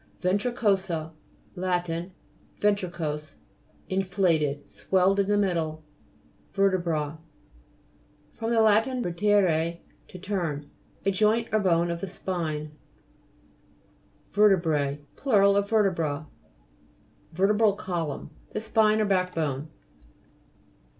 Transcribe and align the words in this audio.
VENTRICO'SA 0.23 1.11
Lat. 1.55 1.87
Ventricose; 2.59 3.35
in 3.87 4.01
flated, 4.01 4.67
swelled 4.67 5.19
in 5.19 5.27
the 5.27 5.37
middle. 5.37 5.83
VE'RTEBRA 6.55 7.19
fr. 8.33 8.45
lat. 8.47 8.85
vertere, 8.85 9.77
to 10.07 10.17
turn. 10.17 10.71
A 11.05 11.11
joint 11.11 11.49
or 11.51 11.59
bone 11.59 11.91
of 11.91 12.01
the 12.01 12.07
spine. 12.07 12.71
VE'RTEBRA 14.33 15.05
Plur. 15.15 15.43
of 15.55 15.69
vertebra. 15.69 16.25
VE'RTEBRAL 17.35 17.73
COLUMN 17.73 18.31
The 18.53 18.59
spine 18.61 19.01
or 19.01 19.05
back 19.05 19.35
bone. 19.35 19.67